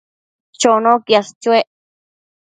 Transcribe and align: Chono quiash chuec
Chono 0.59 0.91
quiash 1.05 1.31
chuec 1.41 1.67